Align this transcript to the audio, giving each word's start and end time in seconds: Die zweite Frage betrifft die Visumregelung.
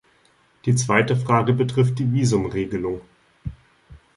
Die 0.65 0.73
zweite 0.73 1.15
Frage 1.15 1.53
betrifft 1.53 1.99
die 1.99 2.11
Visumregelung. 2.11 3.01